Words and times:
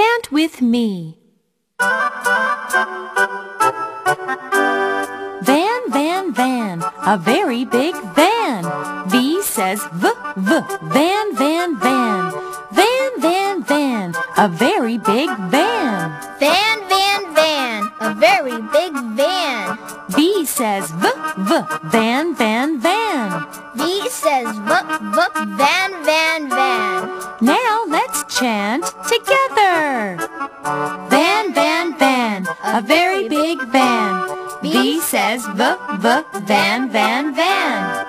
Chant 0.00 0.32
with 0.32 0.62
me. 0.62 1.18
Van, 5.48 5.82
van, 5.96 6.32
van, 6.32 6.82
a 7.12 7.18
very 7.18 7.66
big 7.66 7.94
van. 8.16 8.62
V 9.10 9.42
says 9.42 9.82
v, 10.00 10.06
v, 10.46 10.48
van, 10.94 11.26
van, 11.40 11.70
van. 11.84 12.32
Van, 12.78 13.10
van, 13.24 13.62
van, 13.70 14.14
a 14.38 14.48
very 14.48 14.96
big 14.96 15.28
van. 15.52 16.16
Van, 16.40 16.78
van, 16.92 17.22
van, 17.36 17.80
a 18.00 18.14
very 18.24 18.58
big 18.76 18.92
van. 19.20 19.78
V 20.16 20.46
says 20.46 20.90
v, 21.02 21.04
v, 21.48 21.50
van, 21.92 22.34
van, 22.40 22.80
van. 22.80 23.28
V 23.76 23.82
says 24.08 24.48
v, 24.68 24.72
v, 25.14 25.18
van, 25.60 25.89
chant 28.40 28.84
together. 29.06 30.16
Van, 31.12 31.52
van, 31.52 31.98
van, 31.98 32.46
a 32.64 32.80
very 32.80 33.28
big 33.28 33.60
van. 33.68 34.28
V 34.62 34.98
says 35.00 35.44
v, 35.44 35.62
v, 36.00 36.24
van, 36.48 36.90
van, 36.90 37.34
van. 37.34 37.99